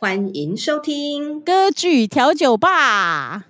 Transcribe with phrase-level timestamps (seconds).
[0.00, 3.46] 欢迎收听歌剧调酒吧。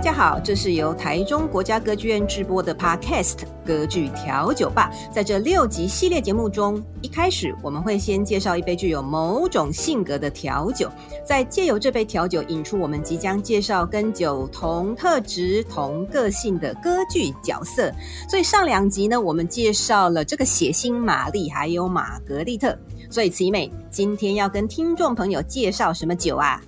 [0.00, 3.34] 大家好，这是由台中国家歌剧院制播的 Podcast
[3.66, 4.90] 《歌剧调酒吧》。
[5.14, 10.90] 在这六集系列节目中，一开始我们会先介绍一杯具有某种性格的调酒，
[11.22, 17.92] 再借由这杯调酒引出我们即将介绍跟酒同特质、同个性的歌剧角色。
[18.26, 22.74] 所以上两集呢，我们介绍了这个血腥玛丽还有玛格丽特。
[23.10, 26.58] 所以慈美今天要跟听众朋友介绍什么酒啊？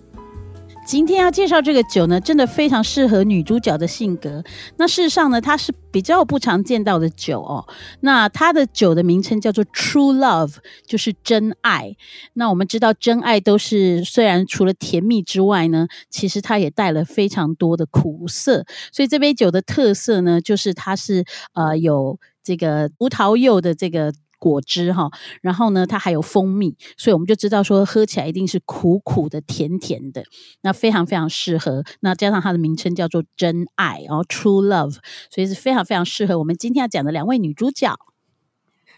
[0.85, 4.43] 今天要介绍这个酒呢，真的非常适合女主角的性格。
[4.77, 7.67] 那事实上呢，它是比较不常见到的酒哦。
[8.01, 11.97] 那它的酒的名称叫做 True Love，就是真爱。
[12.35, 18.67] 那我们知道，真爱都是虽然除了甜蜜之外呢，其实它也带了非常多的苦涩。
[18.93, 24.13] 所以这杯酒的特色呢，就是它是呃有这个葡萄柚的这个。
[24.43, 25.09] 果汁哈，
[25.41, 30.25] 然后呢，它还有蜂蜜，所以我们就知道说喝起来一定是苦苦的、甜甜的，
[30.63, 31.85] 那非常非常适合。
[32.01, 34.97] 那加上它的名称叫做真爱，然后 True Love，
[35.31, 37.97] 所以是非常非常适合我们今天要讲的两位女主角。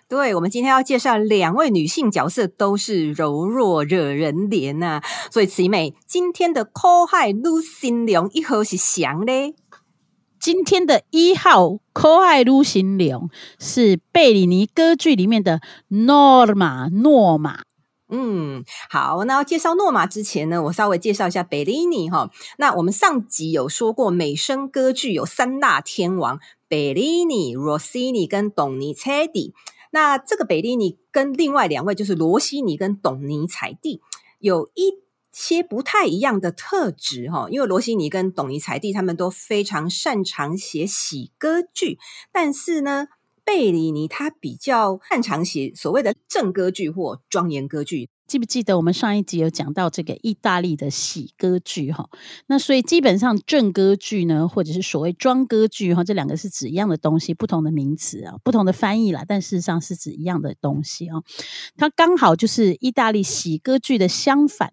[0.06, 5.02] 对，我们今天要介绍两位女性角色，都是柔弱惹人怜呐、啊。
[5.30, 9.54] 所以慈美今天的苦海女神龙一盒是谁呢？
[10.44, 17.62] 今天的一号可爱女神龙是贝里尼歌剧里面的诺玛诺玛。
[18.10, 22.30] 嗯，好，那介绍诺玛之前呢，我稍微介绍一下贝里尼哈。
[22.58, 26.38] 那我们上集有说过，美声歌剧有三大天王：
[26.68, 29.54] 贝里尼、罗西尼跟董尼采蒂。
[29.92, 34.02] 那这个贝里尼跟另外两位就是罗西尼跟董尼采蒂
[34.40, 35.03] 有一。
[35.34, 41.98] 些不太一样的特质哈，因为罗西尼跟董尼采蒂他们都非常擅长写喜歌剧，
[42.32, 43.08] 但是呢，
[43.44, 48.08] 贝里尼他比较擅长写所谓的正歌剧或庄严歌剧。
[48.26, 52.08] 记不记得我们上一集有讲到这个意大利的喜歌剧哈？
[52.46, 61.20] 那所以基本上正歌剧呢，或者是所谓庄歌剧哈，这两个是指一样的东西，不同的名词啊，不同的翻译啦，但事实上是指一样的东西啊。
[61.76, 64.72] 它刚好就是意大利喜歌剧的相反。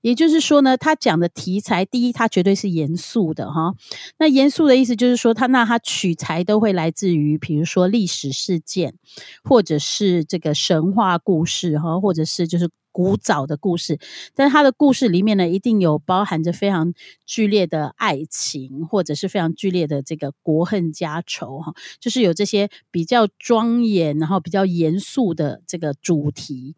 [0.00, 3.74] 也就是说呢，他讲的题材，第一，他绝对是严肃的哈。
[4.18, 8.94] 那严肃的意思就是说，他那他取材都会来自于，比如说历史事件，
[9.42, 13.98] 或者是这个神话故事哈，或者是就是古早的故事。
[14.34, 16.92] 但他的故事里面呢，一定有包含着非常
[17.26, 26.76] 剧烈的爱情，或者是非常剧烈的这个国恨家仇哈，就是有这些比较庄严，然后比较严肃的这个主题。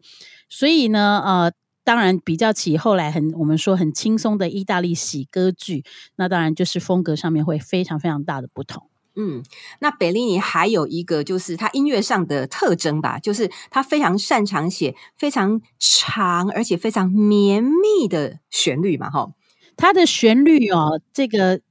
[0.49, 1.51] 所以呢，呃。
[1.87, 5.85] 当然，比较起后来很我们说很轻松的意大利喜歌剧，
[6.17, 8.89] 那当然就是风格上面会非常非常大的不同。
[9.15, 9.41] 嗯，
[9.79, 19.31] 那贝利尼还有一个就是他音乐上的特征吧，就是他非常擅长写非常长而且非常绵密的旋律嘛，哈。
[19.77, 21.61] 他的旋律哦，这个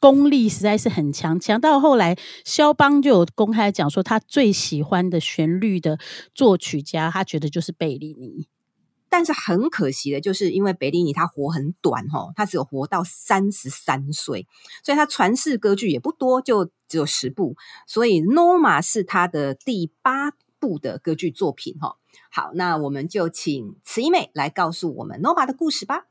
[0.00, 6.00] 功力实在是很强，强到后来肖邦就有公开讲说，他最喜欢的旋律的
[6.34, 8.48] 作曲家，他觉得就是贝利尼。
[9.08, 14.46] 但是很可惜的，就是因为贝利尼他活很短哈，他只有活到三十三岁，
[14.82, 17.56] 所以他传世歌剧也不多，就只有十部。
[17.86, 21.96] 所以《诺玛》是他的第八部的歌剧作品哈。
[22.30, 26.06] 好，那我们就请慈一妹来告诉我们《诺玛》的故事吧。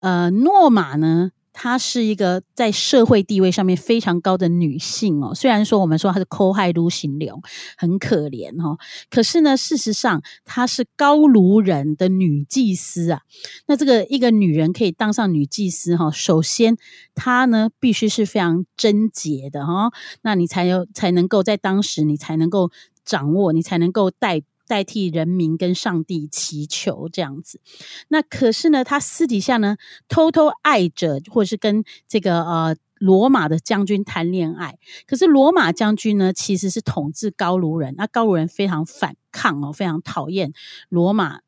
[0.00, 1.32] 呃，诺玛呢？
[1.52, 5.34] 她是一个在社会地位上面非常高的女性哦。
[5.34, 7.40] 虽然说我们说她是抠害撸行流，
[7.76, 8.78] 很可怜哈、哦，
[9.10, 13.20] 可是呢，事实上她是高卢人的女祭司啊。
[13.66, 16.76] 那这个一个女人可以当上女祭司哈、哦，首先
[17.14, 19.92] 她呢必须是非常贞洁的哈、哦，
[20.22, 22.70] 那你才有才能够在当时你才能够
[23.04, 24.42] 掌握，你才能够带。
[24.70, 27.60] 代替人民跟上帝祈求这样子，
[28.06, 29.76] 那可是呢，他私底下呢
[30.06, 34.78] 偷偷爱着，或是跟这个呃罗马的将军谈恋爱。
[35.08, 40.52] 可是罗马将军呢，其实是统治高卢人，那高卢人非常反抗哦，非常讨厌
[40.88, 41.40] 罗马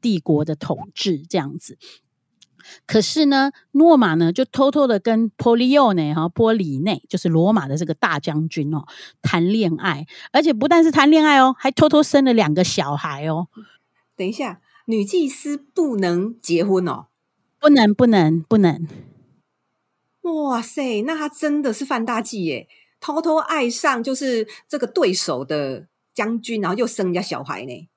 [0.00, 1.76] 帝国的统治这样子。
[2.86, 8.84] 可是呢，诺玛呢就偷偷的跟波利奥内哈波里内，就是罗马的这个大将军哦
[9.22, 13.48] 谈恋爱，而且不但是谈恋爱哦，还偷偷生了两个小孩哦。
[14.16, 17.06] 等一下，女祭司不能结婚哦？
[17.58, 18.86] 不能，不能，不能。
[20.22, 22.68] 哇塞，那他真的是犯大忌耶！
[23.00, 27.88] 偷偷爱上就是这个对手的将军，然后又生人家小孩呢。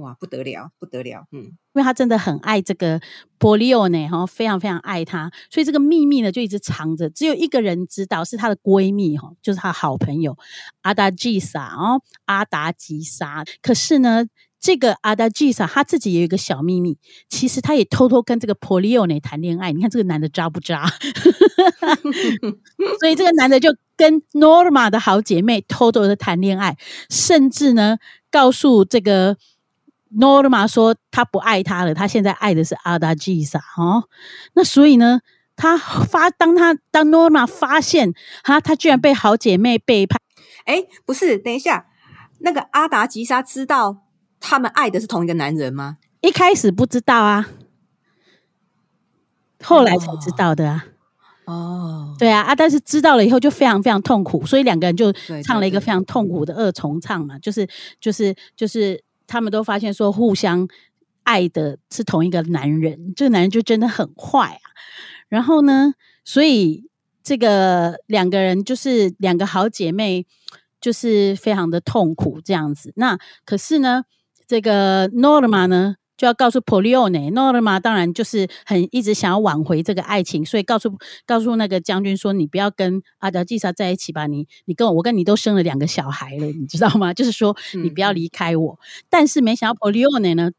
[0.00, 3.00] 哇，不得了，不得了，嗯，因为他真的很爱这个
[3.38, 10.36] 波利奥呢哈，非常非常爱他，所以这个秘密呢就一直藏着，只有一个人知道，是她的闺蜜哈，就是她好朋友
[10.82, 13.44] 阿达吉萨哦，阿达吉萨。
[13.62, 14.26] 可是呢，
[14.58, 16.98] 这个阿达吉萨她自己也有一个小秘密，
[17.28, 19.72] 其实她也偷偷跟这个波利奥呢谈恋爱。
[19.72, 20.86] 你看这个男的渣不渣？
[23.00, 26.76] 所以这个男的就跟诺玛的好姐妹偷偷的谈恋爱，
[27.10, 27.98] 甚至呢
[28.30, 29.36] 告诉这个。
[30.18, 34.08] 诺玛说他不爱他了，他现在爱的是阿达吉萨哦。
[34.54, 35.20] 那所以呢，
[35.54, 38.12] 他发当他当诺玛发现
[38.42, 40.20] 哈，他居然被好姐妹背叛。
[40.64, 41.86] 哎，不是，等一下，
[42.40, 43.98] 那个阿达吉莎知道
[44.40, 45.98] 他们爱的是同一个男人吗？
[46.22, 47.48] 一开始不知道啊，
[49.62, 50.86] 后来才知道的啊。
[51.44, 55.12] 哦，对啊，啊，但是知道了以后就非常非常痛苦，所以两个人就
[55.44, 57.68] 唱了一个非常痛苦的二重唱嘛，就是
[58.00, 59.04] 就是就是。
[59.30, 60.66] 他们都发现说，互相
[61.22, 64.66] 爱的是同一个男人，这个男人就真的很坏啊。
[65.28, 65.94] 然后呢，
[66.24, 66.90] 所以
[67.22, 70.26] 这个两个人就是两个好姐妹，
[70.80, 72.92] 就是非常的痛苦这样子。
[72.96, 74.02] 那可是呢，
[74.48, 75.94] 这个诺尔玛呢？
[76.20, 87.14] 就要告诉波利奥内，诺尔玛当然就是很一直想要挽回这个爱情，所以告诉告诉那个将军说：“你不要跟阿德吉萨在一起吧，你你跟我，我跟你都生了两个小孩了，你知道吗？
[87.14, 88.74] 就是说你不要离开我。
[88.74, 90.50] 嗯”但是没想到波利奥内呢，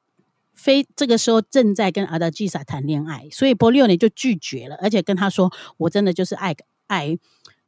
[0.55, 6.55] 非这个时候正在跟阿德吉萨谈恋爱，所以波利奥内就拒绝了，而且跟他说：“我真的就是爱
[6.87, 7.19] 爱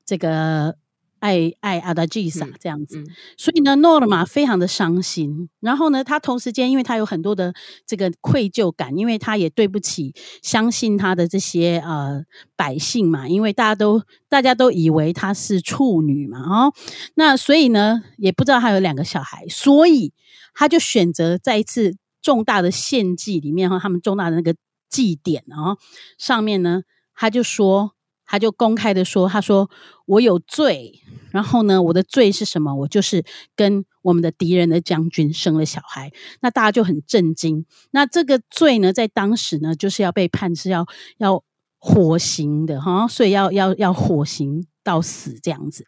[0.04, 0.78] 这个。”
[1.24, 5.48] 爱爱阿达吉萨这样子，嗯嗯、所以呢，诺尔玛非常的伤心。
[5.62, 7.54] 然后呢，他同时间，因为他有很多的
[7.88, 12.26] 这个愧疚感，因为他也对不起相信他的这些呃
[12.58, 16.74] 百姓嘛，因为大家都大家都以为他是处女嘛，哦，
[17.16, 20.12] 那所以呢，也不知道他有两个小孩，所以
[20.54, 24.54] 他就选择在一次重大的献祭里面哈，他们重大的那个
[24.90, 25.78] 祭典啊，
[26.18, 26.82] 上面呢，
[27.16, 27.94] 他就说。
[28.26, 29.70] 他就公开的说：“他说
[30.06, 31.03] 我有罪，
[31.34, 32.74] 然后呢，我的罪是什么？
[32.74, 33.26] 我就是
[33.56, 36.12] 跟我们的敌人的将军生了小孩。
[36.42, 37.66] 那大家就很震惊。
[37.92, 40.86] 那这个罪呢，在当时呢，就是要被判是要
[41.18, 41.44] 要
[41.80, 45.88] 火刑的哈，所以要要要火刑到死这样子。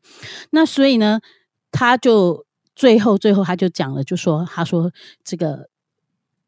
[0.49, 1.21] 那所以呢，
[1.71, 2.45] 他就
[2.75, 4.91] 最后最后他就讲了，就说他说
[5.23, 5.69] 这个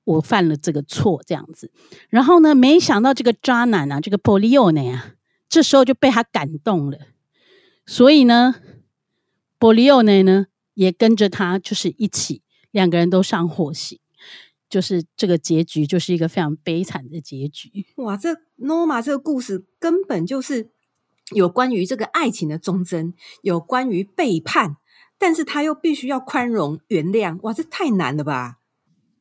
[0.06, 1.72] 我犯了这个错这样子。
[2.10, 5.14] 然后呢，没想到这个渣男啊，这个波利奥内啊。”
[5.50, 6.98] 这时候就被他感动了，
[7.86, 8.56] 所以呢，
[9.60, 14.00] 波利奥内呢也跟着他，就是一起两个人都上火刑，
[14.70, 17.88] 就是这个结局，就是一个非常悲惨的结局。
[17.98, 20.70] 哇，这诺玛这个故事根本就是
[21.32, 24.78] 有关于这个爱情的忠贞，有关于背叛，
[25.18, 27.40] 但是他又必须要宽容原谅。
[27.42, 28.60] 哇，这太难了吧？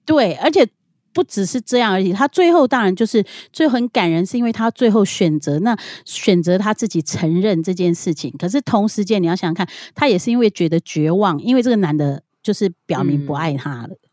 [0.05, 0.69] 对，而且。
[1.17, 5.75] 不只是这样而已，他最后当然就是最后很感人，是因为他最后选择那
[6.05, 8.31] 选择他自己承认这件事情。
[8.39, 13.89] 可是同时间你要想想看，他也是因为觉得绝望，因为这个男的就是表明不爱他了。
[13.89, 14.06] 嗯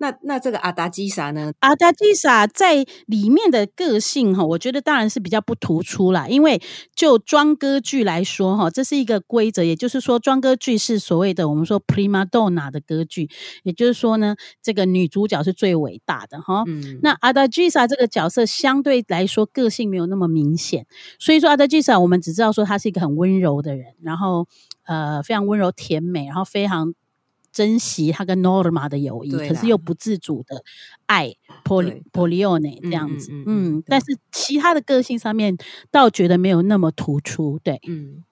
[0.00, 1.52] 那那这个阿达基莎呢？
[1.60, 6.26] 阿达基莎在里面的个性哈，我觉得当然是比较不突出啦。
[6.26, 6.60] 因为
[6.94, 13.28] 就装歌剧来说哈，这是一个规则，也就是说装歌剧是所谓的我们说 prima donna 的歌剧，
[13.62, 16.64] 也就是说呢，这个女主角是最伟大的哈。
[16.66, 16.98] 嗯。
[17.02, 20.86] 那阿达基莎这个角色相对来说个性没有那么明显，
[21.18, 24.48] 所以说阿达基莎我们只知道说她是一个很温柔的人，然后
[24.86, 26.94] 呃非常温柔甜美，然后非常。
[27.52, 30.62] 珍惜他跟 Norma 的友谊，可是又不自主的
[31.06, 33.30] 爱 Polione 这样子。
[33.46, 35.56] 嗯，但是其他的个性上面
[35.90, 38.24] 倒觉得没有那么突出，对，嗯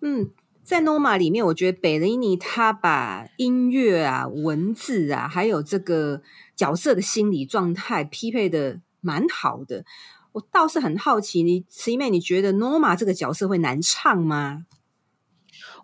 [0.00, 0.30] 嗯，
[0.62, 6.22] 在 Norma 里面，我觉得贝雷尼他把音乐啊、文字啊，还有这个
[6.54, 9.84] 角色的心理状态匹配的蛮好的。
[10.32, 14.66] 我倒是很好奇，你慈姨妹，你觉得 Norma 这个角色会难唱吗？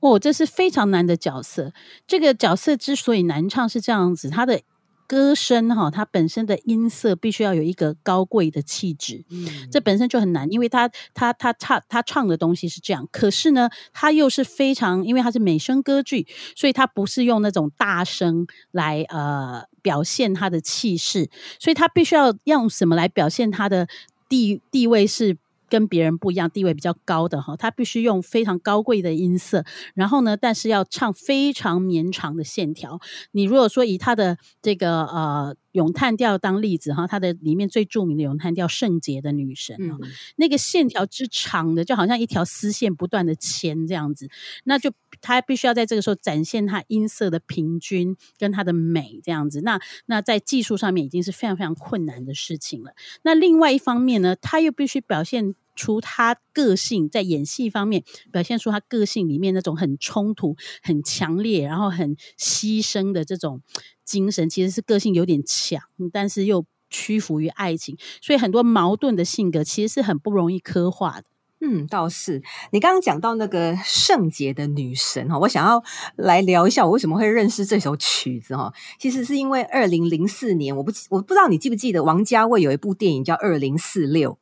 [0.00, 1.72] 哦，这是非常难的角色。
[2.06, 4.60] 这个角色之所以难唱是这样子，他的
[5.06, 21.28] 歌声哈，它本身的音色必须要有一个高贵的气质，嗯，这本身就很难，因为他他他唱他唱的东西是这样，可是呢，他又是非常，因为他是美声歌剧，所以他不是用那种大声来呃表现他的气势，
[21.58, 23.88] 所以他必须要用什么来表现他的
[24.28, 25.36] 地地位是。
[25.70, 33.00] 跟别人不一样，地位比较高的哈，他必须用非常高贵的音色，然后呢，但是要唱非常绵长的线条。
[33.30, 39.98] 你如果说以他的这个呃咏叹调当例子哈，它的里面最著名的咏叹调《圣洁的女神》嗯，
[40.36, 44.28] 那个线条之长的，就好像一条丝线不断的牵这样子，
[44.64, 49.60] 那就他必须要在这个时候展现他音色的平均跟他的美这样子。
[49.60, 52.92] 那那在技术上面已经是非常非常困难的事情了。
[53.22, 55.54] 那另外一方面呢，他又必须表现。
[55.80, 63.62] 出他个性，在演戏方面表现出他个性里面那种很冲突、很强烈，然后很牺牲的这种
[64.04, 65.80] 精神，其实是个性有点强，
[66.12, 71.24] 但是又屈服于爱情，所以很多矛盾的性格其实是很不容易刻画的。
[71.62, 75.82] 嗯，倒是你刚刚讲到那个圣洁的女神哈，我想要
[76.16, 78.72] 来聊一下我为什么会认识这首曲子哈。
[78.98, 84.32] 其实是因为二零零四年，我不我不知道你记不记得王家卫有一部电影叫《二零四六》。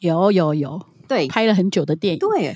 [0.00, 2.18] 有有有，对，拍了很久的电影。
[2.18, 2.54] 对，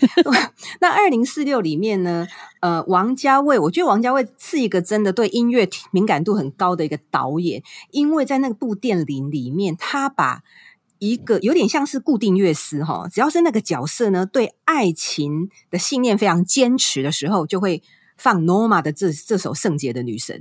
[0.81, 2.27] 那二零四六里面呢，
[2.61, 10.43] 呃，王家卫，我觉得王家卫是一个真的对音乐敏感度很高的一个导演，因为在那部电影里面，他把
[10.99, 17.83] 一个有点像是固定乐师哈，只要是那个角色呢，对爱情的信念非常坚持的时候，就会
[18.17, 20.37] 放 Norma 的这这首《圣洁的女神》。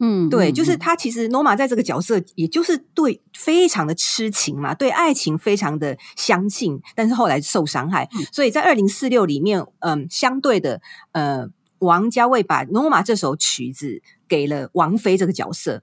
[0.00, 0.96] 嗯，对，就是他。
[0.96, 8.08] 其实 Norma 在这个角色，也就是对非常的痴情嘛，对爱情非常的相信，但是后来受伤害。
[8.14, 10.80] 嗯、所以在二零四六里面，嗯，相对的，
[11.12, 11.48] 呃，
[11.78, 15.82] 王家卫把 Norma 这首曲子给了王菲这个角色。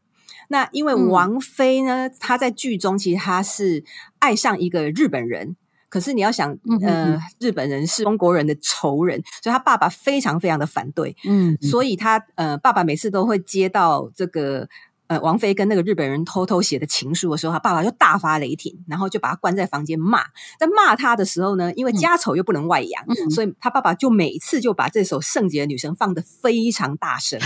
[0.50, 3.86] 那因为王菲呢，她、嗯、在剧中其实她是
[4.20, 5.56] 爱上一个日本人。
[5.92, 14.68] 可是你要想，呃，日本人是中国人的仇人，所以他爸爸非常非常的反对，嗯，所以他呃，爸爸每次都会接到这个。
[15.12, 20.24] 呃，王菲跟那个日本人偷偷写的情书的时候，他爸爸就大发雷霆，然后就把他关在房间骂。
[20.58, 27.38] 在骂他的时候呢，因为家丑又不能外扬，嗯、所以他爸爸就每次就把这首《圣洁的女神》放得非常大声。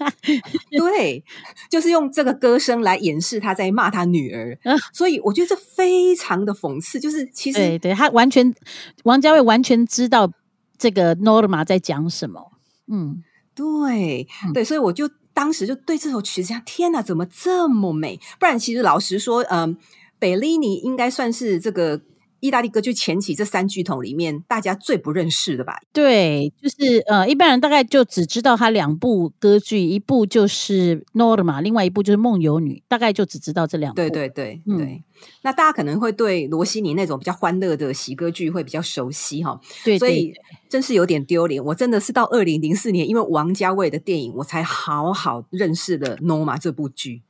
[0.72, 1.22] 对，
[1.70, 4.58] 就是用这个歌声来掩饰他在骂他女儿。
[4.64, 8.54] 嗯、所以我觉得这非常的讽刺，就是其实对，对他完全
[9.02, 10.32] 王家卫完全知道
[10.78, 12.52] 这个 Norma 在讲什么。
[12.90, 13.22] 嗯，
[13.54, 15.06] 对，对，所以我就。
[15.34, 18.18] 当时就对这首曲子讲，天哪，怎么这么美？
[18.38, 19.76] 不然，其实老实说，嗯，
[20.18, 22.00] 贝利尼应该算是这个。
[22.44, 25.80] 意大利歌剧前期这三巨头里面，大家最不认识的吧？
[25.94, 33.96] 对，就是呃，一般人大概就只知道他两部歌剧，一部就是《Norma》，另外一部就是《梦游女》，大概就只知道这两部。
[33.96, 35.02] 对对对、嗯、对。
[35.40, 39.58] 那大家可能会对罗西尼那种比较欢乐的喜歌剧会比较熟悉哈。
[39.82, 40.34] 对，对，对，所以
[40.68, 41.64] 真是有点丢脸。
[41.64, 47.22] 我真的是到二零零四年，因为王家卫的电影，我才好好认识了《Norma》这部剧。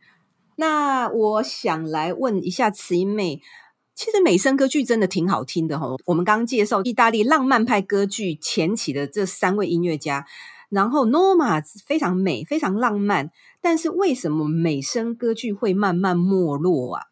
[0.56, 3.40] 那我想来问一下慈英妹。
[3.94, 5.94] 其实美声歌剧真的挺好听的哈。
[6.06, 10.26] 我们刚刚介绍意大利浪漫派歌剧前期的这三位音乐家，
[10.68, 13.30] 然后 Norma 非常美，非常浪漫，
[13.62, 17.02] 但是为什么美声歌剧会慢慢没落啊？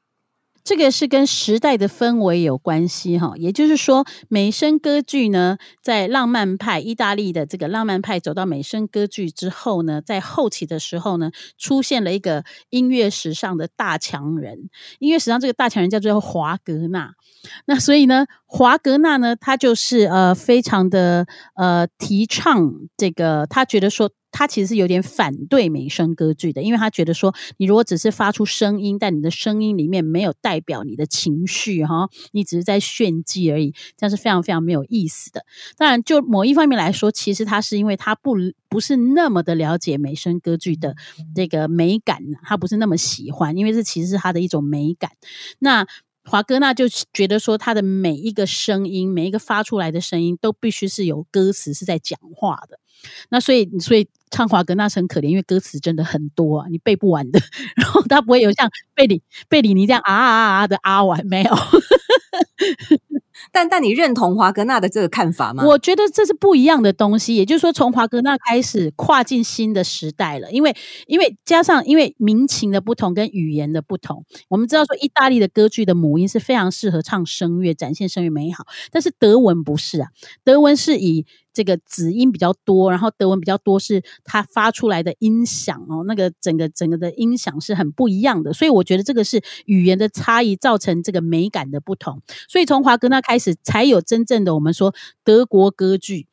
[0.65, 17.11] 这个是跟时代的氛围有关系哈，也就是说，美声歌剧呢，在浪漫派意大利的这个浪漫派走到美声歌剧之后呢，在后期的时候呢，出现了一个音乐史上的大强人，音乐史上这个大强人叫做华格纳。
[17.67, 21.27] 那所以呢，华格纳呢，他就是呃，非常的
[21.57, 24.11] 呃，提倡这个，他觉得说。
[24.33, 35.45] 他其实是有点反对美声歌剧的，因为他觉得说，你如果只是发出声音，但你的声音里面没有代表你的情绪，哈，你只是在炫技而已，这样是非常非常没有意思的。
[35.77, 38.35] 当然，就某一方面来说，其实他是因为他不
[38.69, 40.97] 不是那么的了解美声歌剧的
[41.35, 45.11] 这个美感，他不是那么喜欢，因为这其实是他的一种美感。
[45.59, 45.87] 那
[46.25, 52.79] 华格纳就觉得说，他的每一个声音，每一个发出来的声音，都必须是有歌词是在讲话的。
[53.31, 57.41] 那所以，所以唱华格纳是很可怜，因为歌词真的很多啊，你背不完的。
[57.77, 61.51] 然后他不会有像贝里贝里尼这样啊啊啊啊的啊完没有。
[63.51, 65.65] 但但你认同华格纳的这个看法吗？
[65.67, 67.35] 我觉得这是不一样的东西。
[67.37, 70.75] 也就是说，从华格纳开始跨进新的时代了，因为
[71.07, 80.09] 因为加上因为民情的不同跟语言的不同，我们知道说意大利的歌剧的母音是非常适合唱声乐，展现声乐美好，但是德文不是啊，
[80.45, 81.27] 德文是以。
[81.53, 92.21] 这个子音比较多，然后德文比较多，是它发出来的音响哦，那个整个整个的音响是很不一样的，所以我觉得这个是语言的差异造成这个美感的不同。
[92.49, 94.95] 所以从华格纳开始，才有真正的我们说
[95.25, 96.27] 德国歌剧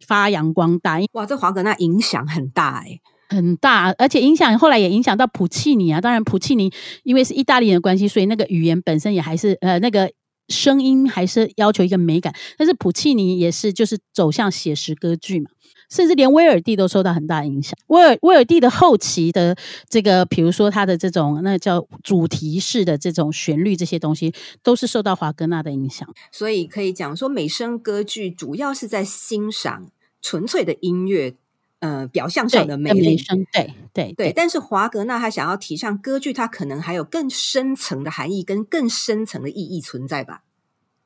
[0.00, 0.98] 发扬光大。
[1.12, 3.00] 哇，这华格纳影响很大诶。
[3.30, 6.00] 很大，而且影响后来也影响到普契尼啊。
[6.00, 6.72] 当然，普契尼
[7.02, 10.10] 因为是意大利人的关系，所以那个语言本身也还是呃那个
[10.48, 12.34] 声音还是要求一个美感。
[12.56, 15.50] 但是普契尼也是就是走向写实歌剧嘛，
[15.90, 17.78] 甚至连威尔第都受到很大影响。
[17.88, 19.56] 威尔威尔第的后期的
[19.88, 26.08] 这个，比如说他的这种那叫主题式的这种旋律，这些东西都是受到华格纳的影响。
[26.32, 29.90] 所以可以讲说，美声歌剧主要是在欣赏
[30.20, 31.36] 纯粹的音乐。
[31.80, 33.16] 呃，表象上的美丽，
[33.52, 40.42] 对对对，但是华格纳他想要提倡歌剧，它可能还有更深层的含义跟更深层的意义存在吧？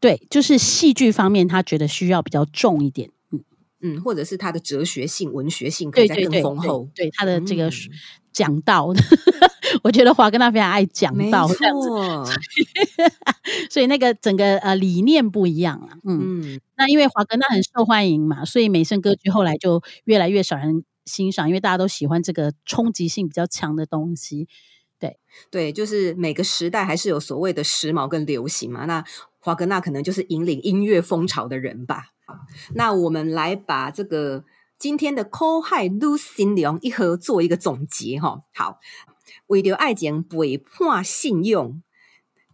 [0.00, 3.10] 对，就是戏剧方面，他觉得需要比较重一点，
[3.82, 6.88] 嗯嗯，或者是他的哲学性、文学性可以再更丰厚。
[6.94, 7.70] 对，对，对，对，对他的这个
[8.32, 8.96] 讲道，嗯、
[9.84, 11.48] 我觉得华格纳非常爱讲道，
[13.70, 16.42] 所以那个整个呃理念不一样啊，嗯。
[16.42, 24.48] 嗯那因为华格纳很受欢迎嘛，所以美声歌剧后来就越来越少人欣赏，因为大家都喜欢这个冲击性比较强的东西。
[24.98, 25.18] 对
[25.50, 28.84] 对，就是每个时代还是有所谓的时髦跟流行嘛。
[28.86, 29.04] 那
[29.38, 32.08] 华格纳可能就是引领音乐风潮的人吧。
[32.74, 34.44] 那我们来把这个
[34.78, 38.42] 今天的苦海女心娘一盒做一个总结哈。
[38.54, 38.78] 好，
[39.46, 41.82] 为了爱情背叛信用，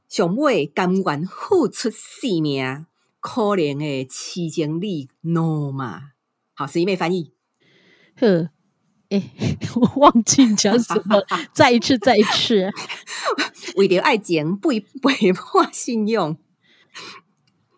[0.09, 2.87] 上尾甘愿付出性命。
[3.21, 6.13] 可怜的痴情里诺嘛，
[6.55, 7.33] 好，十一妹翻译。
[8.17, 8.51] 呵，
[9.11, 11.21] 哎、欸， 我忘记讲什么，
[11.53, 12.71] 再一次，再一次。
[13.75, 16.39] 为了爱情，不背叛信用。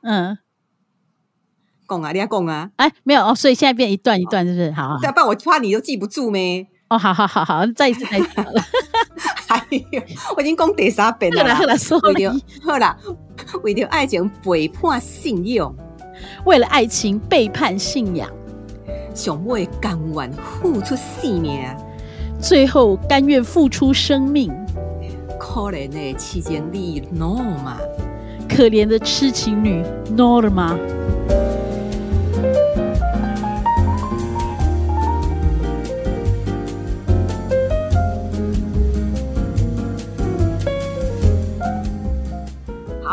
[0.02, 0.38] 嗯，
[1.90, 2.70] 讲啊，你要讲啊。
[2.76, 4.70] 哎，没有哦，所以现在变一段一段，是不是？
[4.70, 6.66] 好，好，好，要不然我怕你都记不住咩？
[6.88, 8.28] 哦，好好好好，再一次，再一次。
[9.48, 10.00] 哎呦，
[10.36, 11.42] 我已经讲第三遍了。
[11.42, 11.74] 好了，好了，
[12.12, 12.96] 为了好了，
[13.64, 15.74] 为了爱情背叛信用，
[16.44, 18.30] 为了爱情背叛信仰，
[19.12, 21.76] 上尾甘愿付出性命，
[22.40, 24.52] 最后甘愿付出生命。
[25.38, 27.76] 可怜的痴情女诺玛，
[28.48, 29.82] 可怜的痴情女
[30.16, 30.42] 诺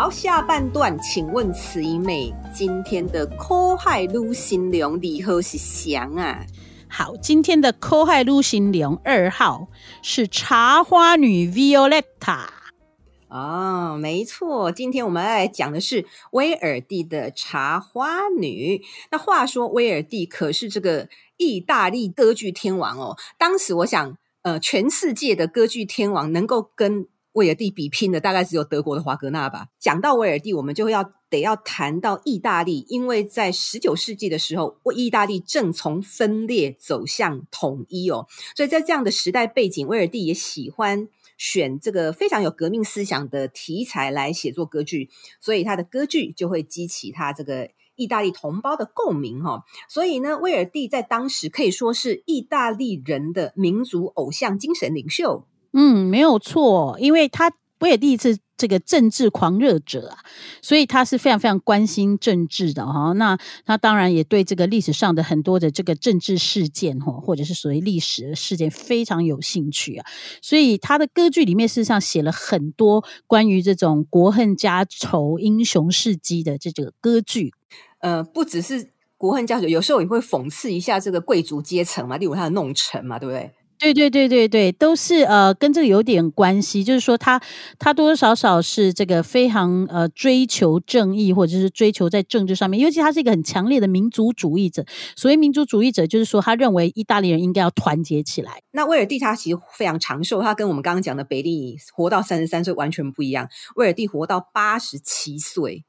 [0.07, 0.09] 玛。
[0.09, 6.45] 下半段，请问慈姨妹，今天的苦海女心娘如何是祥啊？
[6.87, 9.67] 好，今天的苦海女心娘二号
[10.01, 12.47] 是茶花女 Violetta。
[13.27, 18.81] 哦，没错，今天我们要来讲的是威尔第的茶花女。
[19.11, 23.17] 那话说，威尔第可是这个意大利歌剧天王哦。
[23.37, 27.05] 当时我想，呃，全世界的歌剧天王能够跟
[27.37, 29.67] 威尔第比拼的大概只有德国的华格纳吧。
[29.77, 38.25] 讲到威尔第，我们就要得要谈到意大利，因为在十九世纪的时候，意大利正从分裂走向统一哦。
[38.55, 49.63] 所以在这样的时代背景，威尔第也喜欢选这个非常有革命思想的题材来写作歌剧，所以他的歌剧就会激起他这个意大利同胞的共鸣哈。
[49.87, 55.45] 所以呢，威尔第在当时可以说是意大利人的民族偶像、精神领袖。
[55.73, 60.17] 嗯，没有错，因为他威尔第一次这个政治狂热者啊，
[60.63, 63.13] 所以他是非常非常关心政治的哈。
[63.13, 70.05] 那他当然也对这个历史上的很多的这个政治事件哈，或者是所谓历史事件非常有兴趣啊。
[70.41, 77.53] 所以他的歌剧里面事实上写了很多关于这种国恨家仇、英雄事迹的这个歌剧。
[77.99, 83.51] 呃，不只是国恨家仇，有时候也会讽刺一下这个贵族阶层嘛，例如他的弄臣嘛，对不对？
[83.79, 87.39] 对对对对对，都是呃跟这个有点关系，就是说他
[87.77, 94.85] 他多多少少是这个非常呃追求正义，或者是追求在政治上面，尤其他是一个很强烈的民族主义者。
[95.15, 98.61] 所谓民族主义者，就是说他认为意大利人应该要团结起来。
[98.71, 105.85] 那威尔第他其实非常长寿，他跟我们刚刚讲的贝利活到三十三岁完全不一样，威尔第活到八十七岁。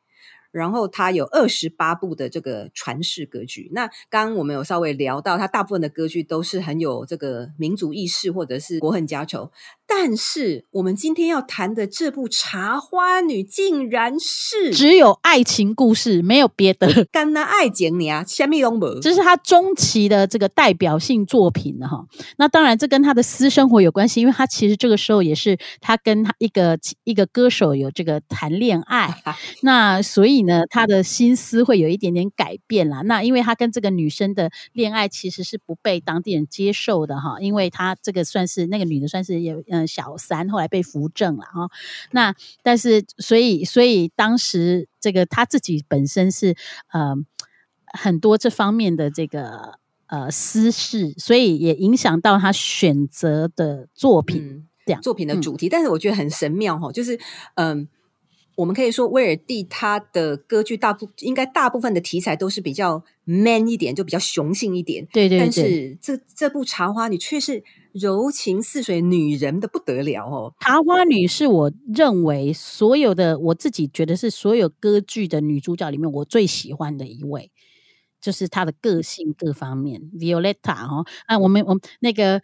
[0.50, 3.70] 然后他有二十八部的这个传世歌剧。
[3.72, 9.50] 那刚刚我们有稍微聊到，他大部分的歌剧都是很有这个民族意识或者是国恨家仇。
[9.86, 17.04] 但是我们今天要谈的这部《茶花女》，竟然是只有爱情故事，没有别的。
[17.10, 19.00] 干那爱情呀，什么都没。
[19.00, 22.04] 这是他中期的这个代表性作品哈。
[22.36, 29.22] 那当然，这跟他的私生活有关系，因为他其实这个时候也是他跟他一个一个歌手有这个谈恋爱。
[29.62, 30.37] 那所以。
[30.42, 33.02] 呢，他的心思会有一点点改变啦。
[33.02, 41.70] 那因为他跟这个女生的恋爱其实是不被当地人接受的哈，因为他这个算是那个女的算是有嗯小三，后来被扶正了哈。
[42.12, 46.56] 那但是所以所以当时这个他自己本身是
[46.92, 47.14] 呃
[47.86, 54.42] 很多这方面的这个呃私事，所以也影响到他选择的作品。
[54.42, 54.64] 嗯
[55.02, 57.20] 作品的主题，嗯、但是我觉得很神妙哈，就是
[57.56, 57.86] 嗯，
[58.58, 65.06] 我们可以说威尔第他的歌剧大部应该大部分的题材都是比较 man 一点，就比较雄性一点。
[65.12, 65.38] 对对对。
[65.38, 70.52] 但是这这部《茶花女》却是柔情似水，女人的不得了哦。
[70.64, 77.52] 《茶花女》是我认为所有的我自己觉得是所有歌剧的女主角里面我最喜欢的一位，
[78.20, 80.02] 就是她的个性各方面。
[80.18, 82.42] Violetta 哦，啊，我们我们那个。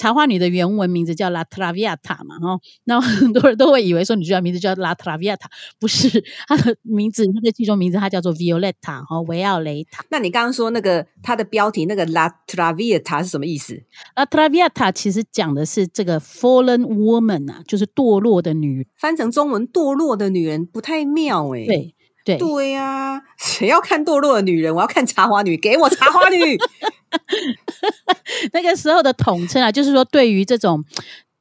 [0.00, 5.44] 茶花女的原文名字叫 La Traviata 嘛，哈，那很多人都会以为说女主角名字叫 La Traviata，
[5.78, 10.02] 不是她的名字，她的剧中名字她叫做 Violetta 哈，维奥雷塔。
[10.08, 13.82] 那你刚刚说那个她的标题那个 La Traviata 是什么意思
[14.16, 21.66] ？La Traviata 其实讲的是这个 Fallen Woman 啊，就是堕落的女人，翻成中文堕落的女人不太妙诶、欸。
[21.66, 24.74] 对对对呀、啊，谁要看堕落的女人？
[24.74, 26.58] 我要看茶花女，给我茶花女。
[28.52, 30.84] 那个时候的统称啊，就是说，对于这种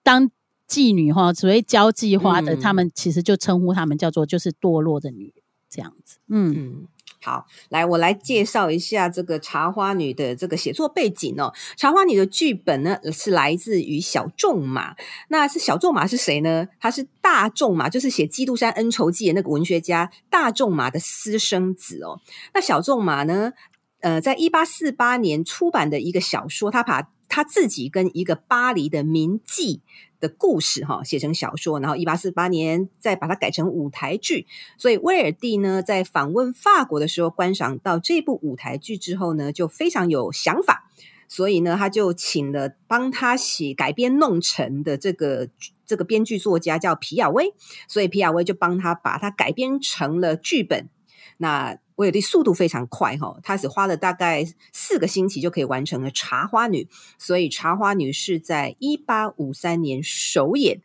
[0.03, 0.29] 当
[0.67, 6.17] 妓女哈，所谓交际花的，嗯、他们其实就称呼他们叫做就是堕落的女人这样子。
[6.29, 6.87] 嗯嗯，
[7.29, 11.53] 好，来我来介绍一下这个《茶花女》的这个写作背景哦。
[11.79, 14.95] 《茶花女》的剧本呢是来自于小仲马，
[15.27, 16.67] 那是小仲马是谁呢？
[16.79, 22.19] 他是大仲马，就是写《基督山恩仇记》的那个文学家大仲马的私生子哦。
[22.55, 23.53] 那小仲马呢？
[24.01, 29.81] 呃，在一八四八年出版的一个小说，他把他自己跟一个巴黎的名妓
[30.19, 34.47] 的故事哈写成小说，然后一八四八年再把它改成舞台剧。
[34.77, 40.89] 所以威尔蒂呢，在访问法国的时候，观赏到这部舞台剧之后呢，就非常有想法，
[41.27, 45.49] 所以呢，他就请了帮他写改编弄成的这个
[45.85, 47.53] 这个编剧作家叫皮亚威，
[47.87, 50.89] 所以皮亚威就帮他把它改编成了剧本。
[51.37, 56.83] 那威尔第速度非常快哈，他只花了大概四个星期就可以完成了《茶花女》，
[57.17, 60.81] 所以《茶花女》是在一八五三年首演，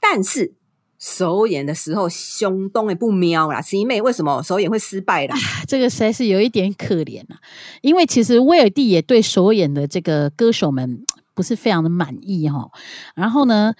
[0.00, 0.54] 但是
[0.98, 5.36] 首演的时候相当的不瞄啦，是因为为什么首演会失败啦？
[5.68, 7.38] 这个实在是有一点可怜啊，
[7.80, 12.68] 因为其实威尔第也对首演的这个歌手们不是非常的满意哈，
[13.14, 13.74] 然后呢。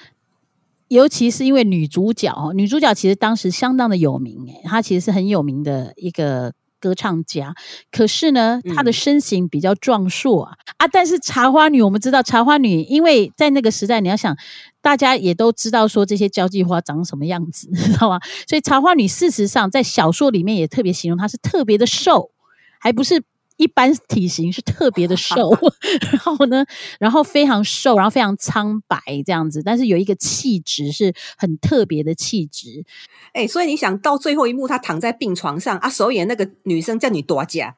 [0.92, 7.55] 尤其是因为女主角，女主角其实当时相当的有名，诶，她其实是很有名的一个歌唱家。
[7.90, 10.88] 可是呢，她的身形比较壮硕啊、嗯、啊！
[10.92, 14.37] 但是茶花女，我们知道茶花女，因为在那个时代，你要想，
[14.83, 18.20] 大家也都知道说这些交际花长什么样子， 知道吗？
[18.46, 22.31] 所以茶花女事实上在小说里面也特别形容她是特别的瘦，
[22.78, 23.22] 还不是。
[23.62, 25.57] 一般体型是特别的瘦，
[26.11, 26.64] 然后呢，
[26.98, 32.85] 然后非常瘦，然后非常苍白这样子，但是有一个气质是很特别的气质。
[33.33, 37.77] 哎、欸，所以你想到最后一幕，他躺在病床上啊，首演那个女生叫你多假。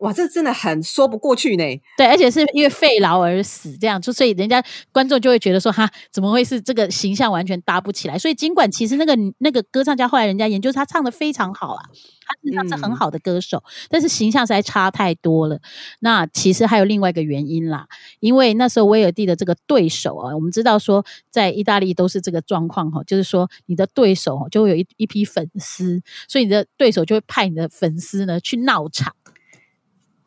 [0.00, 1.64] 哇，这真的很说不过去呢。
[1.96, 8.18] 对，而且是因为肺痨而死，这样就所以人家观众就会觉得说，哈，怎么会是这个形象完全搭不起来？
[8.18, 11.82] 所以尽管其实那个那个歌唱家后来人家研究他唱的非常好啊，
[12.26, 15.60] 他实际上是很好的歌手，嗯、但是形象实在差太多了。
[16.00, 17.86] 那其实还有另外一个原因啦，
[18.20, 29.14] 因为那时候威尔第的这个对手啊，我们知道说在意大利都是这个状况哈，就是说你的对手就会有一一批粉丝，所以你的对手就会派你的粉丝呢去闹场。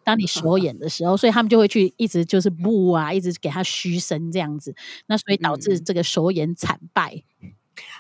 [0.04, 4.76] 当你 首演的时候，所以他们就会去一直就是不啊，一直给他嘘声这样子，
[5.08, 7.24] 那所以导致这个首演惨败。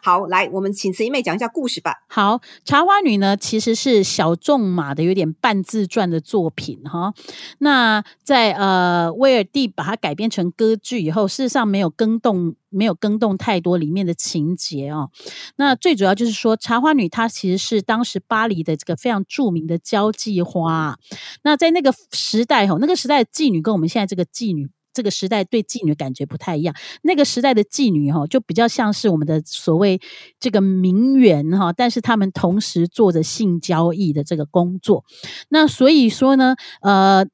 [0.02, 2.04] 好，来，我们请慈姨妹讲一下故事吧。
[2.08, 7.14] 好，《茶花女》呢，其实是小仲马的有点半自传的作品哈。
[7.60, 15.10] 那在呃威尔第把它改编成歌剧以后，事实上没有更动，没有更动太多里面的情节哦。
[15.56, 20.98] 那最主要就是说，《茶花女》她其实是当时巴黎的这个非常著名的交际花。
[21.44, 24.70] 那在那个时代哈，那个时代的妓女跟我们现在这个妓女。
[24.94, 30.00] 这个时代对妓女感觉不太一样，那个时代的妓女哈，就比较像是我们的所谓
[30.40, 35.04] 这个名媛哈，但是他们同时做着性交易的这个工作，
[35.50, 37.26] 那所以说呢，呃。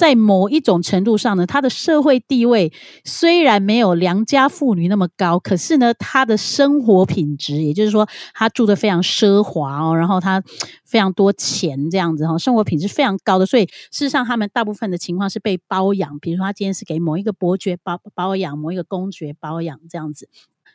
[0.00, 2.72] 在某一种程度上呢，她的社会地位
[3.04, 10.42] 虽然没有良家妇女那么高，可是呢，她的生活品质，也就是说，她住的非常奢华哦，然后她
[10.86, 20.30] 非常多钱这样子哈，生活品质非常高的，所以事实上，他们大部分的情况是被包养，比如说，他今天是给某一个伯爵包包养，某一个公爵包养这样子，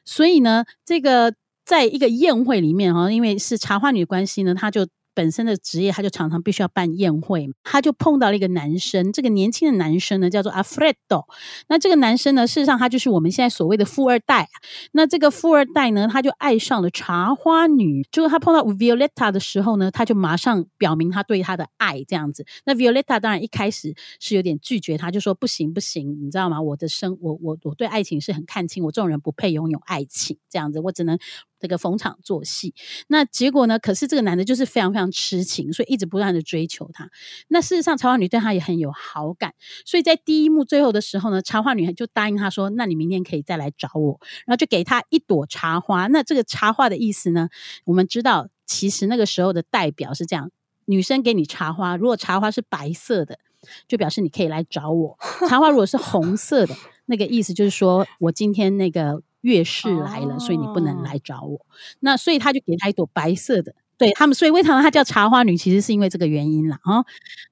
[0.06, 1.34] 所以呢，这个
[1.66, 4.86] 在一个宴会里面哈，因为是茶花女关系呢，他就。
[5.16, 11.26] 本身的职业，他就常常必须要办宴会，他就碰到了一个男生，这个年轻的男生呢叫做 Alfredo。
[11.70, 14.50] 那这个男生呢，事实上他就是我们现在所谓的富二代。
[14.92, 18.06] 那这个富二代呢，他就爱上了茶花女。
[18.12, 22.46] 就是他碰到 Violetta 的时候呢，他就马上表明他对她的爱，这样子。
[22.66, 26.62] 那 Violetta 当然一开始是有点拒绝他，就说不行不行，你知道吗？
[26.62, 31.18] 我的生我我我对爱情是很看清，我这种人不配拥有爱情，这样子，我只能。
[31.66, 32.76] 这个逢场作戏，
[33.08, 33.80] 那结果呢？
[33.80, 37.10] 可是这个男的就是非常非常痴情，所以一直不断的追求她。
[37.48, 46.06] 那事实上，茶花女对他也很有好感，所以在第一幕最后的时候呢，茶花女就答应他说：“那你明天可以再来找我。”然后就给他一朵茶花。
[46.06, 47.50] 那这个茶花的意思呢？
[47.86, 50.52] 我们知道，其实那个时候的代表是这样：
[50.86, 53.40] 女生给你茶花，如果茶花是白色的，
[53.88, 55.18] 就表示你可以来找我；
[55.50, 56.76] 茶花如果是红色的，
[57.08, 59.24] 那个意思就是说我今天那个。
[59.46, 61.56] 月事来了，所以你不能来找我。
[61.56, 61.66] 哦、
[62.00, 66.80] 那所以他就给他一朵白色的，对他们，所以为什么他叫茶花女，其实是因为这个原因啦。
[66.84, 67.06] 啊。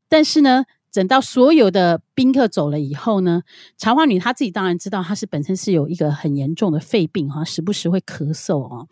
[0.09, 3.41] 但是呢，等到所有的宾客走了以后呢，
[3.77, 8.87] 茶花女她自己当然知道，她是本身是有一个很严重的肺病哈，时不时会咳嗽哦。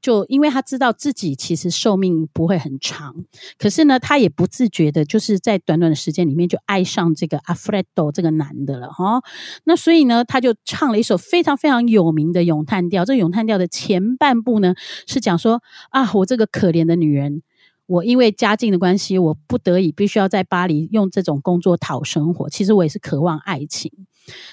[0.00, 3.24] 就因为她知道自己其实寿命不会很长，
[3.58, 9.22] 可是呢，她也不自觉的，就是在短短的时间里面就爱上这个 Alfredo 这个男的了哈。
[9.64, 13.04] 那所以呢，她就唱了一首非常非常有名的咏叹调。
[13.04, 14.74] 这咏叹调的前半部呢，
[15.06, 17.42] 是讲说啊，我这个可怜的女人。
[17.86, 22.48] 我因为家境的关系，我不得已必须要在巴黎用这种工作讨生活。
[22.48, 23.92] 其实我也是渴望爱情，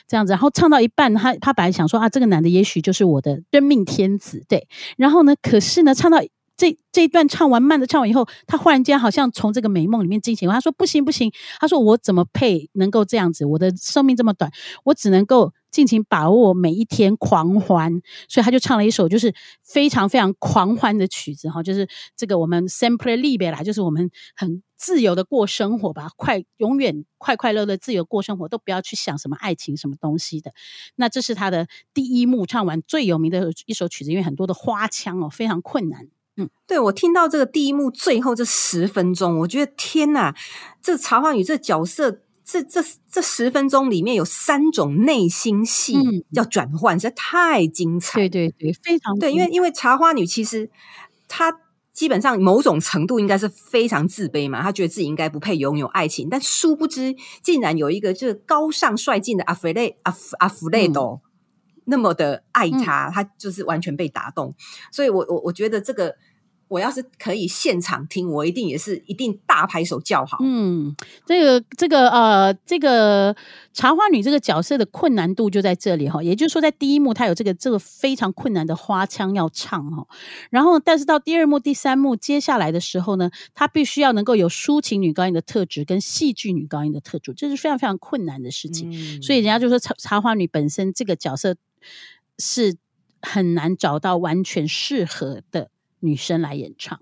[0.08, 0.32] 这样子。
[0.32, 4.68] 然后唱到一半，他他本来想说啊，这个男的也许就是我的真命天子，对。
[4.98, 6.20] 然后呢，可是呢，唱到
[6.58, 10.50] 这这一段唱完慢的唱完以后，他忽然间好像从这个美梦里面惊醒。
[10.50, 13.46] 他说不行不行，他说我怎么配能够这样子？
[13.46, 14.52] 我的生命这么短，
[14.84, 15.54] 我只能够。
[15.72, 30.52] 尽情把握每一天，狂欢，所以他就唱了一首就是非常非常狂欢的曲子哈，就是这个我们 sempre libera 啦，就是我们很自由的过生活吧，快永远快快乐乐自由过生活，都不要去想什么爱情什么东西的。
[30.96, 36.10] 那这是他的第一幕唱完最有名的一首曲子，因为很多的花腔哦，非常困难。
[36.36, 40.36] 嗯，对，我听到这个第一幕最后这十分钟，我觉得天哪，
[40.82, 42.24] 这茶花女这角色。
[42.52, 45.96] 这这这十分钟里面有三种内心戏
[46.32, 48.20] 要转换，实在太精彩。
[48.20, 50.70] 对对对，非常对，因为因为茶花女其实
[51.30, 51.52] 她
[51.94, 61.22] 基本上某种程度应该是非常自卑嘛，她觉得自己应该不配拥有爱情，但殊不知竟然有一个就是高尚帅气的阿弗雷阿弗阿弗雷多
[61.86, 64.54] 那么的爱她，她就是完全被打动。
[64.92, 66.16] 所以我我我觉得这个。
[66.72, 70.38] 我要是可以现场听，我一定也是一定大拍手叫好。
[70.40, 73.36] 嗯，这个这个呃，这个
[73.74, 76.24] 茶花女这个角色的困难度就在这里哈。
[76.24, 80.08] 也就是说，在第一幕她有这个这个非常困难的花腔要唱哈，
[80.50, 88.90] 然后但是到第二幕、第三幕接下来的时候呢，她必须要能够有抒情女高音的特质跟戏剧女高音的特质，这是非常非常困难的事情。
[88.94, 91.58] 嗯、所以人家就说茶茶花女本身这个角色
[92.40, 92.78] 是
[93.22, 95.70] 很难找到完全适合的。
[96.02, 97.02] 女生来演唱，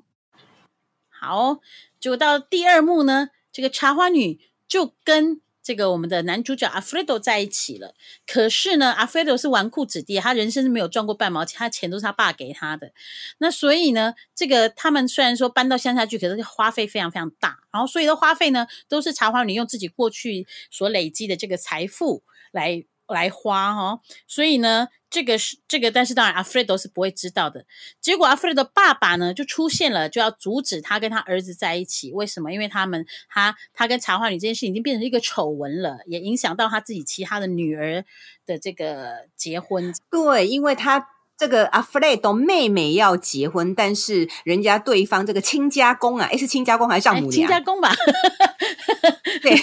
[1.09, 1.59] 好，
[1.99, 7.93] 就到第二幕呢，这个茶花女就跟这个我们的男主角阿弗雷多在一起了。
[8.25, 12.91] 可是呢，阿弗雷多是纨绔子弟，他人生是没有赚过半毛钱，他钱都是他爸给他的。
[13.37, 17.59] 那所以呢，这个他们虽然说搬到乡下去，可是花费非常非常大。
[17.71, 22.83] 然后所有的花费呢，都是茶花女用自己过去所累积的这个财富来
[23.13, 23.99] 来花哈、哦。
[24.27, 24.87] 所以呢。
[25.11, 27.65] 这个是这个，但是当然，阿弗雷多是不会知道的。
[27.99, 32.11] 结果，阿弗雷多爸爸呢就出现了，就要阻止他跟他儿子在一起。
[32.11, 32.53] 为什么？
[32.53, 38.05] 因为他们他他跟茶花女这件事已经变成一个丑闻了，也影响到他自己其他的女儿
[38.45, 39.91] 的这个结婚。
[40.11, 47.31] 对，因为他这个阿弗雷多妹妹要结婚，但是人家对方这个亲家公啊，诶是亲家公还是丈母娘？
[47.31, 47.91] 亲家公吧。
[49.41, 49.55] 对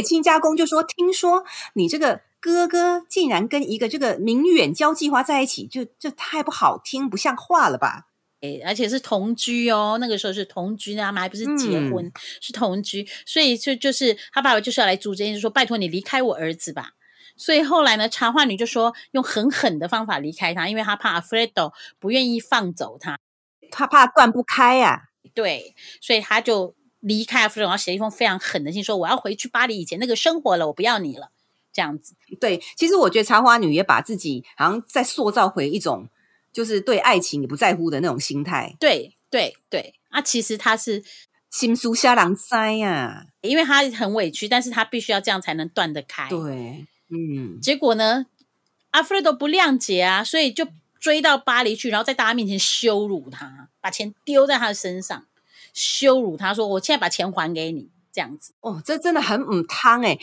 [0.00, 8.06] 对，亲家公就说：“听说你这个。”哥哥竟然跟一个这个名远交际花在一起，就就太不好听，不像话了吧？
[8.42, 16.92] 诶，而且是同居哦，那个时候是同居，他们还不是结婚，嗯、是同居，所以就就是他爸爸就是要来阻止，就说拜托你离开我儿子吧。
[17.36, 23.18] 所以后来呢，茶花女就说用很狠的方法离开他，因为他怕阿弗雷多不愿意放走他，
[23.72, 25.02] 他怕断不开呀、啊。
[25.34, 31.30] 对，所以他就离开阿弗雷，然后写一封非常狠的信，说我要回去巴黎以前那个生活了，我不要你了。
[31.70, 36.08] 这样子，对，其实我觉得茶花女也把自己好像在塑造回一种，
[36.52, 38.74] 就是对爱情也不在乎的那种心态。
[38.80, 41.04] 对，对，对，啊，其实她是
[41.50, 46.28] 心苏瞎狼灾呀，因为她很委屈，但是她必须要这样才能断得开。
[46.28, 48.26] 对，嗯，结果呢，
[48.90, 50.66] 阿弗雷多不谅解啊，所以就
[50.98, 55.27] 追到巴黎去，然后在大家面前羞辱她，把钱丢在她的身上。
[55.78, 60.18] 羞辱他说：“我现在把钱还给你。”这样子哦，这真的很嗯汤哎。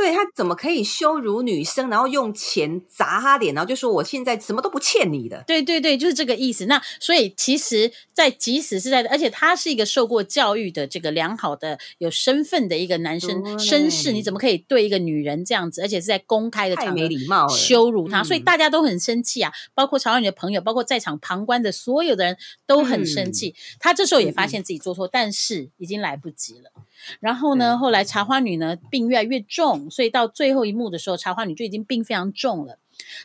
[0.00, 5.44] 对，他怎么可以羞辱女生，然后用钱砸她脸，然后就说我现在什么都不欠你的？
[5.46, 6.64] 对对对，就是这个意思。
[6.64, 18.22] 那所以其实，在即使是在，而且他是一个受过教育的这个良好的有身份的一个男生绅士，你怎么可以对一个女人这样子，而且是在公开的场合没礼貌羞辱她？
[18.22, 23.50] 嗯、所以大家都很生气啊，包括曹花女的朋友，包括在场旁观的所有的人都很生气。
[23.50, 26.72] 嗯、他这时候也发现自己做错，嗯、但是已经来不及了。
[27.20, 32.78] 然后呢，后来茶花女呢病越来越重，所以到最后一幕的时候，茶花女就已经病非常重了。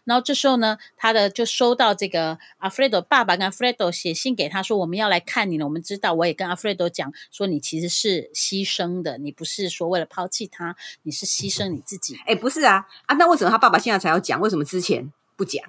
[0.06, 5.66] 然后这时候呢，她的就收到这个阿弗雷多爸爸跟阿弗雷多写信给他说：“我们要来看你了。
[5.66, 14.40] 我们知道，我也跟阿弗雷多讲说，你其实是牺牲的，你不是说为了抛弃他，你是牺牲你自己。”哎，不是啊啊，那为什么他爸爸现在才要讲？
[14.40, 15.62] 为什么之前不讲？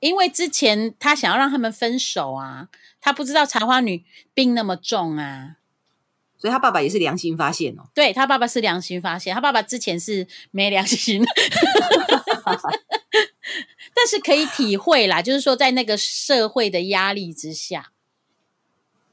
[0.00, 2.68] 因为之前他想要让他们分手啊，
[3.02, 5.56] 他不知道茶花女病那么重啊。
[6.44, 7.88] 所以他爸爸也是良心发现哦。
[7.94, 11.24] 对，他爸爸是良心发现，他爸爸之前是没良心，
[13.94, 17.92] 但是可以体会啦，就是说在那个社会的压力之下，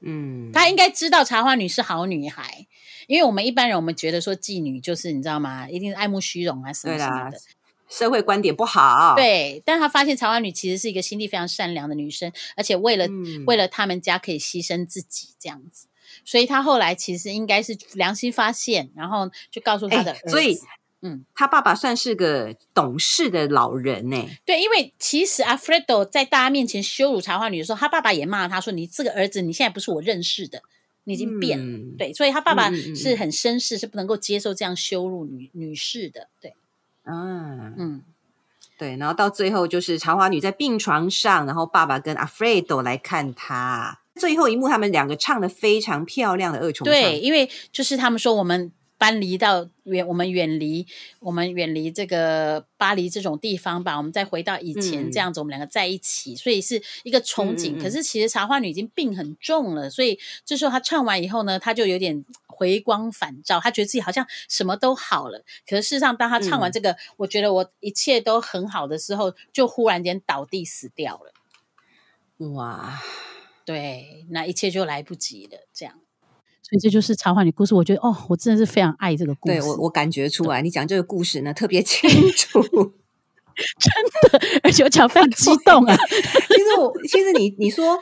[0.01, 2.67] 嗯，他应该知道茶花女是好女孩，
[3.07, 5.69] 因为我们一般人我们觉得说妓女就是你知道吗？
[5.69, 7.37] 一定是爱慕虚荣啊什么什么的，
[7.89, 9.15] 社会观点不好。
[9.15, 15.87] 对，但他发现茶花女其实是一个心地非常善良的女生，而且为了、嗯、为了他们家可以牺牲自己这样子。
[16.23, 20.29] 所以他后来其实应该是良心发现，然后就告诉他的儿子。
[20.29, 20.57] 所以，
[21.01, 24.29] 嗯，他爸爸算是个懂事的老人呢。
[24.45, 30.61] 对，因为其实阿弗雷多在大家面前羞辱茶花女的时候，他爸爸也骂他说：“你这个儿子，你现在不是我认识的，
[31.05, 31.65] 你已经变了。
[31.65, 36.27] 嗯”对，所以他爸爸是很绅士，是不能够接受这样羞辱女女士的。
[36.39, 36.53] 对，
[37.05, 38.03] 嗯嗯，
[38.77, 38.95] 对。
[38.97, 44.00] 然后到最后，就是茶花女在病床上，然后爸爸跟阿弗雷多来看他。
[44.15, 46.93] 最后一幕，他们两个唱的非常漂亮的二重唱。
[46.93, 50.85] 对，因为就是他们说，我们搬离到远，我们远离，
[51.19, 53.97] 我们远离这个巴黎这种地方吧。
[53.97, 57.77] 我们再回到以前这样子，嗯、我们两个在一起，所以是一个憧憬。
[57.77, 65.43] 嗯、可是其实茶花女已经病很重了，所以这时候她唱完以后呢，她就有点回光返照，她觉得自己好像什么都好了。
[65.67, 71.33] 可是事实上，当她唱完这个，嗯、我觉得我一切都很好的时候，就忽然间倒地死掉了。
[72.51, 73.01] 哇！
[73.65, 75.57] 对，那一切就来不及了。
[75.73, 75.93] 这样，
[76.61, 77.75] 所以这就是茶花女故事。
[77.75, 79.59] 我觉得，哦，我真的是非常爱这个故事。
[79.59, 82.61] 对，我我感觉出来，你讲这个故事呢，特别清 楚，
[83.79, 83.91] 真
[84.31, 85.95] 的，而且我讲非常激动啊。
[86.07, 87.99] 其实我，其实你你说，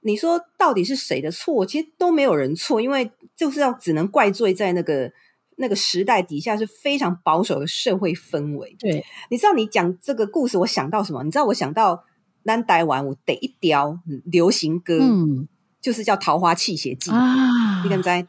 [0.00, 1.66] 你说到底是谁的错？
[1.66, 5.12] 其实都没有人错，因为就是要只能怪罪在那个
[5.56, 8.76] 那个时代底下是非常保守的社会氛围。
[8.78, 11.24] 对，你知道你讲这个故事，我想到什么？
[11.24, 12.04] 你知道我想到。
[12.44, 15.48] 咱台湾我得一雕流行歌，嗯，
[15.80, 17.82] 就是叫《桃花泣血记》啊。
[17.82, 18.26] 你敢在？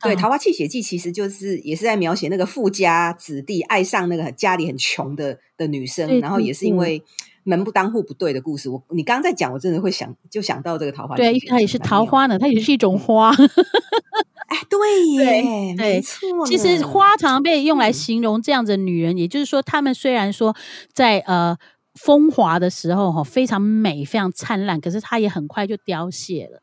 [0.00, 7.02] 对，《桃花泣血记》其实就是也是在描写那个富家子弟爱上那个家里很穷的的女生，然后也是因为
[7.42, 8.70] 门不当户不对的故事。
[8.70, 11.16] 我你刚刚在讲，我真的会想就想到这个桃花。
[11.16, 13.30] 对，它也是桃花呢，它也是一种花。
[14.46, 16.46] 哎，对耶，对没错。
[16.46, 20.54] 其实花常常被用来形容这样子的女人，嗯、也就是说，她们虽然说
[20.92, 21.58] 在呃。
[21.96, 26.62] 风华的时候，哈，非常美，非常灿烂，可是它也很快就凋谢了，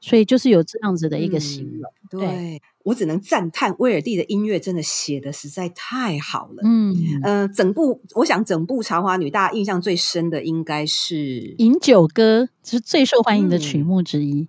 [0.00, 1.90] 所以就是有这样子的一个形容。
[2.02, 6.62] 嗯、对，对我只能赞叹威尔第的音乐真的写的实在太好了。
[6.62, 11.14] 嗯，呃，整部我想整部《茶花女》，大家印象最深的应该是
[11.58, 14.48] 《饮酒歌》，是最受欢迎的曲目之一。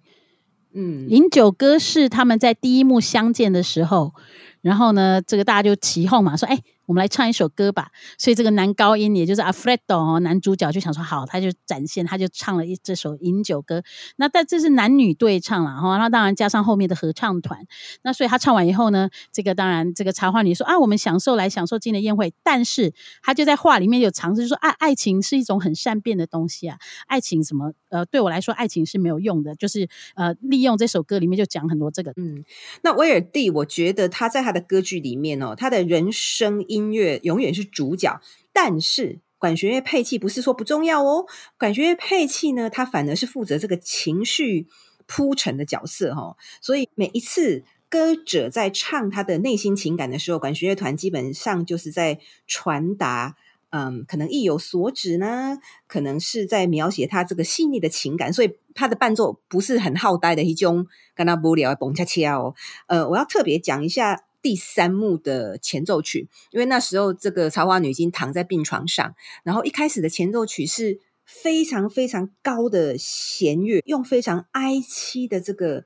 [0.73, 4.13] 嗯，《饮酒歌》是他们在第一幕相见的时候，
[4.61, 6.59] 然后呢，这个大家就起哄嘛，说：“哎。”
[6.91, 7.87] 我们来唱一首歌吧。
[8.17, 13.81] 所以这个男高音，也就是阿弗雷多哦，男主角就想说好，他就展现，他就唱了一这首饮酒歌。
[14.17, 17.65] 那但这是男女对唱了哈，那当然加上后面的合唱团。
[18.03, 22.33] 那所以他唱完以后呢，这个当然这个茶花女说啊，我们享受来享受今天的宴会。
[22.43, 26.77] 但是他就在话里面有尝试说，爱爱情是一种很善变的东西啊，
[27.07, 29.55] 爱情什么呃，对我来说爱情是没有用的。
[29.55, 32.11] 就是呃，利用这首歌里面就讲很多这个。
[32.17, 32.43] 嗯，
[32.83, 36.80] 那威尔第，我觉得他在他的歌剧里面哦，他的人声音。
[36.81, 38.19] 音乐永远是主角，
[38.51, 41.25] 但是管弦乐配器不是说不重要哦。
[41.57, 44.67] 管弦乐配器呢，它反而是负责这个情绪
[45.07, 46.37] 铺陈的角色、哦。
[46.61, 53.35] 所以每一次歌者在唱他的内心情感的时候，管弦乐团基本上就是在传达，
[53.71, 58.31] 嗯，可能意有所指呢，可能是在描写他这个细腻的情感。
[58.31, 60.85] 所以他的伴奏不是很好呆的一种，
[61.15, 62.53] 跟他无聊蹦恰恰哦。
[62.87, 64.25] 呃，我要特别讲一下。
[64.41, 69.13] 第三幕的前奏曲，因为那时候这个茶花女已经躺在病床上，
[69.43, 75.85] 然后一开始的前奏曲是非常非常高的弦乐，用非常哀凄的这个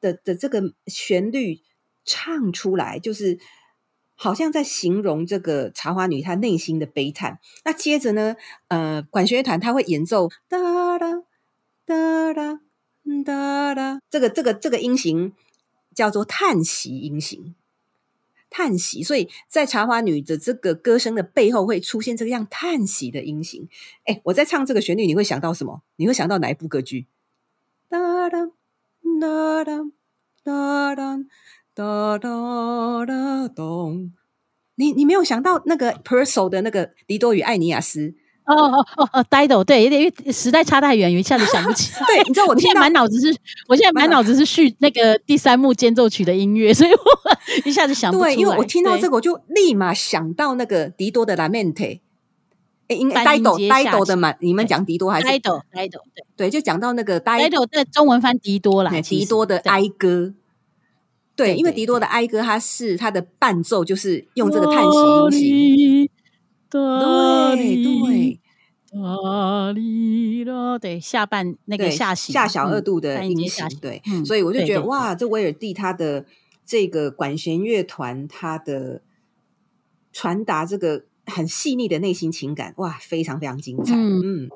[0.00, 1.60] 的的这个旋律
[2.04, 3.38] 唱出来，就是
[4.14, 7.38] 好像在形容这个茶花女她内心的悲叹。
[7.64, 8.36] 那接着呢，
[8.68, 11.22] 呃，管弦乐团他会演奏哒哒
[11.86, 12.60] 哒哒
[13.24, 15.32] 哒哒，这个这个这个音型
[15.94, 17.54] 叫做叹息音型。
[18.50, 23.68] 叹息，所以在茶花女的这个歌声的背后会出现这个样叹息的音型。
[24.04, 25.82] 哎，我在唱这个旋律，你会想到什么？
[25.96, 27.06] 你会想到哪一部歌剧？
[27.88, 28.46] 哒哒
[29.20, 29.84] 哒哒
[30.44, 31.18] 哒哒
[31.74, 34.12] 哒哒哒咚。
[34.76, 38.00] 你你没有想到那个 Persol 的那个《狄多与艾尼亚斯》？
[38.48, 41.92] 哦哦哦哦，Dido 对，有点因为时代差太远，一下子想不起。
[42.08, 43.36] 对，你知道我现在满脑子是，
[43.68, 46.98] 我现在满脑子是续那个第三幕间奏曲的音乐，所以我
[47.68, 48.34] 一下子想不出来。
[48.34, 52.00] 对，因为我听到这个，我就立马想到那个迪多的 Lamente。
[52.88, 54.34] 哎，应该 Dido Dido 的嘛？
[54.40, 56.00] 你们讲迪多还是 Dido Dido？
[56.14, 60.32] 对对，就讲到那个 Dido 的中文翻迪多啦，迪多的哀歌。
[61.36, 66.10] 对，因为迪多的哀歌，它是它的伴奏，就是用这个叹息音型。
[66.70, 68.37] 对对，
[69.02, 76.26] 哒哩啦，对下半那个下行下小二度的音型，对，所以我就觉得哇，这威尔蒂他的
[76.66, 79.00] 这个管弦乐团，他的
[80.12, 83.94] 传达这个很细腻的内心情感，哇，非常非常精彩。
[83.94, 84.48] 嗯，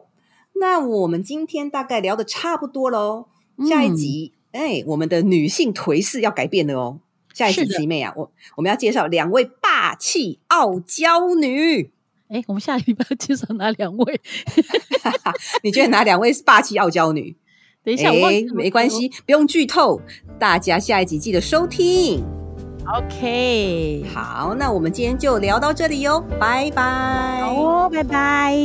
[0.54, 3.28] 那我们今天大概聊得差不多喽，
[3.68, 7.00] 下一集，哎，我们的女性颓势要改变了哦。
[7.32, 11.90] 下一集集妹啊，我我们要介绍两位霸气傲娇女。
[12.32, 14.20] 哎，我们下礼拜要介绍哪两位？
[15.62, 17.36] 你觉得哪两位是霸气傲娇女？
[17.84, 20.00] 等一下，我没关系，不用剧透，
[20.38, 22.24] 大家下一集记得收听。
[22.86, 27.42] OK，好，那我们今天就聊到这里哟，拜拜。
[27.42, 28.56] 好哦，拜拜。